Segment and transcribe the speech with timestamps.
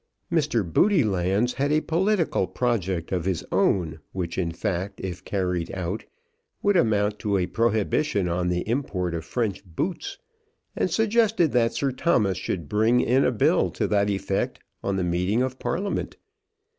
[0.31, 0.63] Mr.
[0.75, 6.05] Roodylands had a political project of his own, which in fact, if carried out,
[6.63, 10.17] would amount to a prohibition on the import of French boots,
[10.75, 15.03] and suggested that Sir Thomas should bring in a bill to that effect on the
[15.03, 16.17] meeting of Parliament.